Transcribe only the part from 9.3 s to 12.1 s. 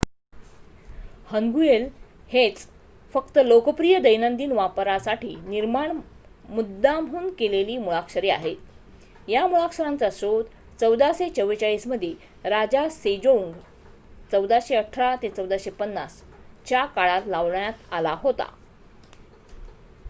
मुळाक्षरांचा शोध 1444